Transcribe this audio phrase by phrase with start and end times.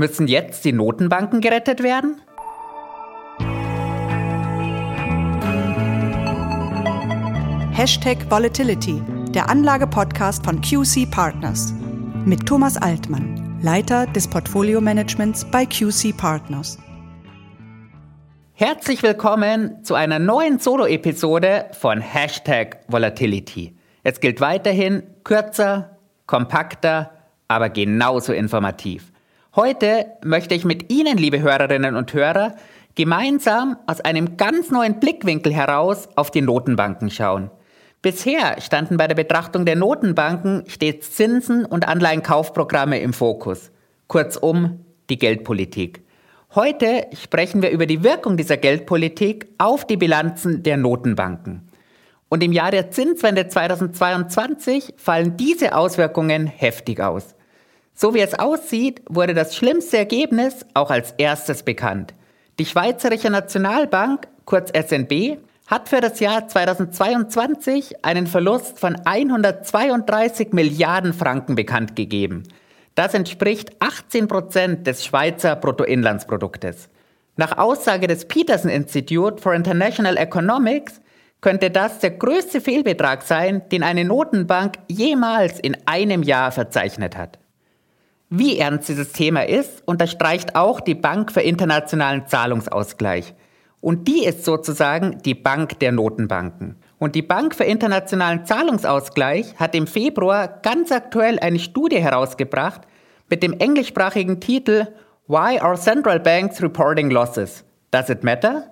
[0.00, 2.22] Müssen jetzt die Notenbanken gerettet werden?
[7.70, 9.02] Hashtag Volatility,
[9.34, 11.74] der Anlage-Podcast von QC Partners.
[12.24, 16.78] Mit Thomas Altmann, Leiter des Portfolio-Managements bei QC Partners.
[18.54, 23.76] Herzlich willkommen zu einer neuen Solo-Episode von Hashtag Volatility.
[24.02, 27.10] Es gilt weiterhin kürzer, kompakter,
[27.48, 29.12] aber genauso informativ.
[29.56, 32.54] Heute möchte ich mit Ihnen, liebe Hörerinnen und Hörer,
[32.94, 37.50] gemeinsam aus einem ganz neuen Blickwinkel heraus auf die Notenbanken schauen.
[38.00, 43.72] Bisher standen bei der Betrachtung der Notenbanken stets Zinsen und Anleihenkaufprogramme im Fokus.
[44.06, 46.04] Kurzum, die Geldpolitik.
[46.54, 51.68] Heute sprechen wir über die Wirkung dieser Geldpolitik auf die Bilanzen der Notenbanken.
[52.28, 57.34] Und im Jahr der Zinswende 2022 fallen diese Auswirkungen heftig aus.
[57.94, 62.14] So wie es aussieht, wurde das schlimmste Ergebnis auch als erstes bekannt.
[62.58, 71.12] Die Schweizerische Nationalbank, kurz SNB, hat für das Jahr 2022 einen Verlust von 132 Milliarden
[71.12, 72.42] Franken bekannt gegeben.
[72.96, 76.88] Das entspricht 18 Prozent des Schweizer Bruttoinlandsproduktes.
[77.36, 81.00] Nach Aussage des Peterson Institute for International Economics
[81.40, 87.38] könnte das der größte Fehlbetrag sein, den eine Notenbank jemals in einem Jahr verzeichnet hat.
[88.32, 93.34] Wie ernst dieses Thema ist, unterstreicht auch die Bank für internationalen Zahlungsausgleich.
[93.80, 96.76] Und die ist sozusagen die Bank der Notenbanken.
[97.00, 102.82] Und die Bank für internationalen Zahlungsausgleich hat im Februar ganz aktuell eine Studie herausgebracht
[103.28, 104.86] mit dem englischsprachigen Titel
[105.26, 107.64] Why are central banks reporting losses?
[107.90, 108.70] Does it matter?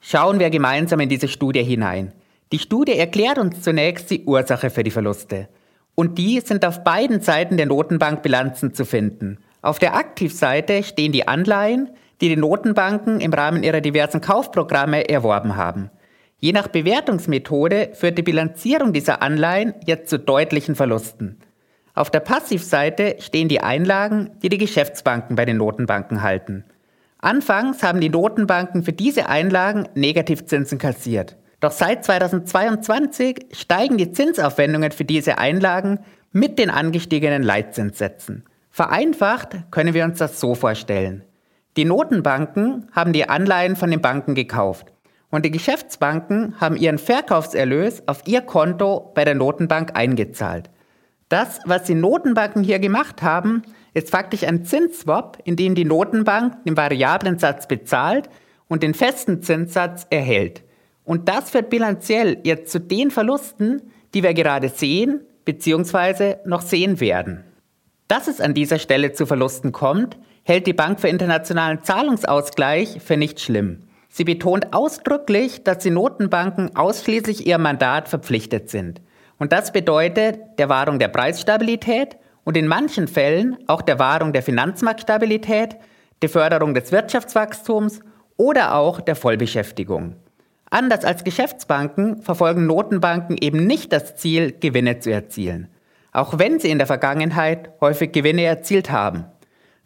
[0.00, 2.14] Schauen wir gemeinsam in diese Studie hinein.
[2.52, 5.48] Die Studie erklärt uns zunächst die Ursache für die Verluste.
[5.94, 9.38] Und die sind auf beiden Seiten der Notenbankbilanzen zu finden.
[9.62, 15.56] Auf der Aktivseite stehen die Anleihen, die die Notenbanken im Rahmen ihrer diversen Kaufprogramme erworben
[15.56, 15.90] haben.
[16.38, 21.38] Je nach Bewertungsmethode führt die Bilanzierung dieser Anleihen jetzt zu deutlichen Verlusten.
[21.94, 26.64] Auf der Passivseite stehen die Einlagen, die die Geschäftsbanken bei den Notenbanken halten.
[27.18, 31.36] Anfangs haben die Notenbanken für diese Einlagen Negativzinsen kassiert.
[31.64, 38.44] Doch seit 2022 steigen die Zinsaufwendungen für diese Einlagen mit den angestiegenen Leitzinssätzen.
[38.68, 41.24] Vereinfacht können wir uns das so vorstellen.
[41.78, 44.92] Die Notenbanken haben die Anleihen von den Banken gekauft
[45.30, 50.68] und die Geschäftsbanken haben ihren Verkaufserlös auf ihr Konto bei der Notenbank eingezahlt.
[51.30, 53.62] Das, was die Notenbanken hier gemacht haben,
[53.94, 58.28] ist faktisch ein Zinsswap, in dem die Notenbank den variablen Satz bezahlt
[58.68, 60.62] und den festen Zinssatz erhält.
[61.04, 63.82] Und das führt bilanziell jetzt zu den Verlusten,
[64.14, 66.36] die wir gerade sehen bzw.
[66.46, 67.44] noch sehen werden.
[68.08, 73.16] Dass es an dieser Stelle zu Verlusten kommt, hält die Bank für internationalen Zahlungsausgleich für
[73.16, 73.80] nicht schlimm.
[74.08, 79.00] Sie betont ausdrücklich, dass die Notenbanken ausschließlich ihrem Mandat verpflichtet sind.
[79.38, 84.42] Und das bedeutet der Wahrung der Preisstabilität und in manchen Fällen auch der Wahrung der
[84.42, 85.76] Finanzmarktstabilität,
[86.22, 88.00] der Förderung des Wirtschaftswachstums
[88.36, 90.14] oder auch der Vollbeschäftigung.
[90.74, 95.68] Anders als Geschäftsbanken verfolgen Notenbanken eben nicht das Ziel, Gewinne zu erzielen,
[96.10, 99.26] auch wenn sie in der Vergangenheit häufig Gewinne erzielt haben.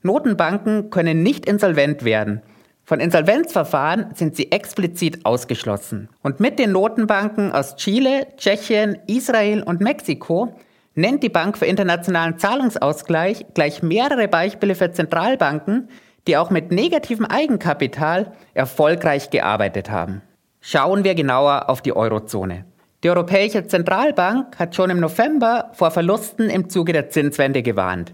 [0.00, 2.40] Notenbanken können nicht insolvent werden.
[2.84, 6.08] Von Insolvenzverfahren sind sie explizit ausgeschlossen.
[6.22, 10.58] Und mit den Notenbanken aus Chile, Tschechien, Israel und Mexiko
[10.94, 15.90] nennt die Bank für internationalen Zahlungsausgleich gleich mehrere Beispiele für Zentralbanken,
[16.26, 20.22] die auch mit negativem Eigenkapital erfolgreich gearbeitet haben.
[20.70, 22.66] Schauen wir genauer auf die Eurozone.
[23.02, 28.12] Die Europäische Zentralbank hat schon im November vor Verlusten im Zuge der Zinswende gewarnt.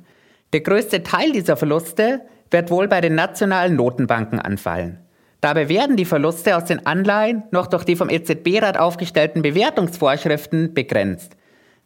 [0.53, 2.21] Der größte Teil dieser Verluste
[2.53, 5.01] wird wohl bei den nationalen Notenbanken anfallen.
[5.41, 11.33] Dabei werden die Verluste aus den Anleihen noch durch die vom EZB-Rat aufgestellten Bewertungsvorschriften begrenzt.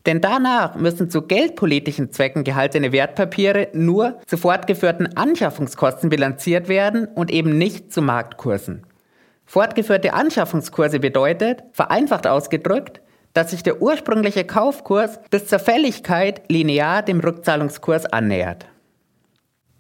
[0.05, 7.31] Denn danach müssen zu geldpolitischen Zwecken gehaltene Wertpapiere nur zu fortgeführten Anschaffungskosten bilanziert werden und
[7.31, 8.83] eben nicht zu Marktkursen.
[9.49, 13.01] Fortgeführte Anschaffungskurse bedeutet, vereinfacht ausgedrückt,
[13.33, 18.67] dass sich der ursprüngliche Kaufkurs bis zur Fälligkeit linear dem Rückzahlungskurs annähert.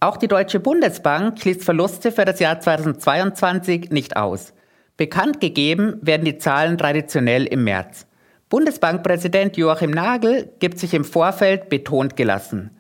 [0.01, 4.55] Auch die Deutsche Bundesbank schließt Verluste für das Jahr 2022 nicht aus.
[4.97, 8.07] Bekannt gegeben werden die Zahlen traditionell im März.
[8.49, 12.71] Bundesbankpräsident Joachim Nagel gibt sich im Vorfeld betont gelassen.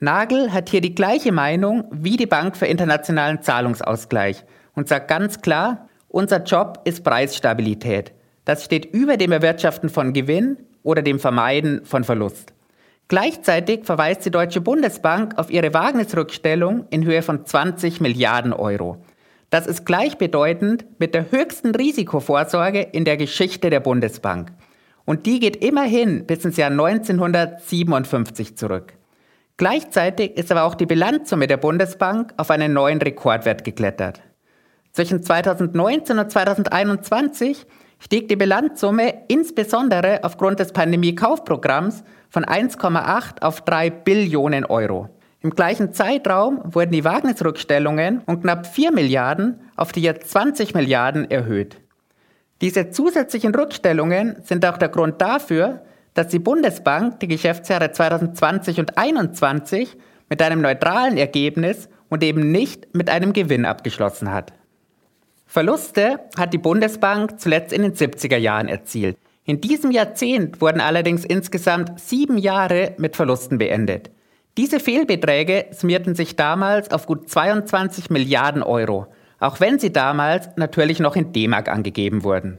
[0.00, 5.40] Nagel hat hier die gleiche Meinung wie die Bank für internationalen Zahlungsausgleich und sagt ganz
[5.40, 8.12] klar, unser Job ist Preisstabilität.
[8.44, 12.52] Das steht über dem Erwirtschaften von Gewinn oder dem Vermeiden von Verlust.
[13.08, 19.04] Gleichzeitig verweist die Deutsche Bundesbank auf ihre Wagnisrückstellung in Höhe von 20 Milliarden Euro.
[19.50, 24.50] Das ist gleichbedeutend mit der höchsten Risikovorsorge in der Geschichte der Bundesbank.
[25.04, 28.94] Und die geht immerhin bis ins Jahr 1957 zurück.
[29.58, 34.22] Gleichzeitig ist aber auch die Bilanzsumme der Bundesbank auf einen neuen Rekordwert geklettert.
[34.92, 37.66] Zwischen 2019 und 2021
[37.98, 45.08] stieg die Bilanzsumme insbesondere aufgrund des Pandemie-Kaufprogramms von 1,8 auf 3 Billionen Euro.
[45.40, 51.30] Im gleichen Zeitraum wurden die Wagnisrückstellungen um knapp 4 Milliarden auf die jetzt 20 Milliarden
[51.30, 51.78] erhöht.
[52.60, 55.80] Diese zusätzlichen Rückstellungen sind auch der Grund dafür,
[56.12, 59.96] dass die Bundesbank die Geschäftsjahre 2020 und 2021
[60.28, 64.52] mit einem neutralen Ergebnis und eben nicht mit einem Gewinn abgeschlossen hat.
[65.52, 69.18] Verluste hat die Bundesbank zuletzt in den 70er Jahren erzielt.
[69.44, 74.10] In diesem Jahrzehnt wurden allerdings insgesamt sieben Jahre mit Verlusten beendet.
[74.56, 79.08] Diese Fehlbeträge summierten sich damals auf gut 22 Milliarden Euro,
[79.40, 82.56] auch wenn sie damals natürlich noch in D-Mark angegeben wurden.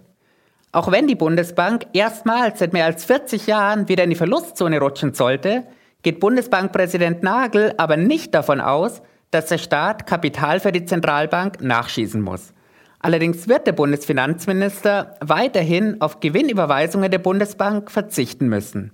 [0.72, 5.16] Auch wenn die Bundesbank erstmals seit mehr als 40 Jahren wieder in die Verlustzone rutschen
[5.16, 5.64] sollte,
[6.04, 9.02] geht Bundesbankpräsident Nagel aber nicht davon aus,
[9.32, 12.54] dass der Staat Kapital für die Zentralbank nachschießen muss.
[13.04, 18.94] Allerdings wird der Bundesfinanzminister weiterhin auf Gewinnüberweisungen der Bundesbank verzichten müssen.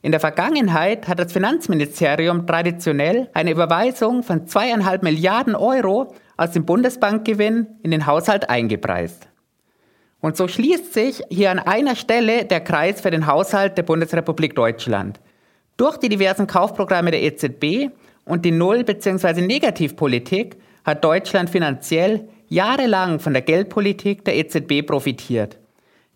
[0.00, 6.66] In der Vergangenheit hat das Finanzministerium traditionell eine Überweisung von zweieinhalb Milliarden Euro aus dem
[6.66, 9.26] Bundesbankgewinn in den Haushalt eingepreist.
[10.20, 14.54] Und so schließt sich hier an einer Stelle der Kreis für den Haushalt der Bundesrepublik
[14.54, 15.18] Deutschland.
[15.76, 17.90] Durch die diversen Kaufprogramme der EZB
[18.24, 19.40] und die Null- bzw.
[19.40, 25.58] Negativpolitik hat Deutschland finanziell jahrelang von der Geldpolitik der EZB profitiert.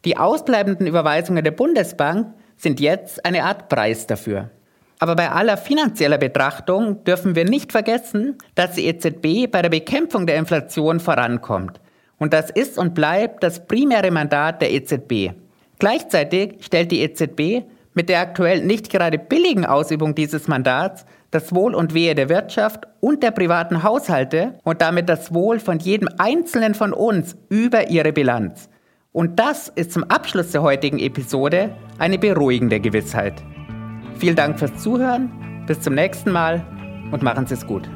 [0.04, 4.50] Die ausbleibenden Überweisungen der Bundesbank sind jetzt eine Art Preis dafür.
[4.98, 10.26] Aber bei aller finanzieller Betrachtung dürfen wir nicht vergessen, dass die EZB bei der Bekämpfung
[10.26, 11.80] der Inflation vorankommt.
[12.18, 15.32] Und das ist und bleibt das primäre Mandat der EZB.
[15.80, 17.64] Gleichzeitig stellt die EZB
[17.94, 22.86] mit der aktuell nicht gerade billigen Ausübung dieses Mandats das Wohl und Wehe der Wirtschaft
[23.00, 28.12] und der privaten Haushalte und damit das Wohl von jedem Einzelnen von uns über ihre
[28.12, 28.68] Bilanz.
[29.12, 33.34] Und das ist zum Abschluss der heutigen Episode eine beruhigende Gewissheit.
[34.18, 36.64] Vielen Dank fürs Zuhören, bis zum nächsten Mal
[37.10, 37.88] und machen Sie es gut.